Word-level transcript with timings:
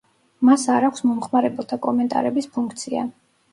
მას 0.47 0.63
არ 0.75 0.87
აქვს 0.87 1.03
მომხმარებელთა 1.09 1.81
კომენტარების 1.85 2.51
ფუნქცია. 2.59 3.07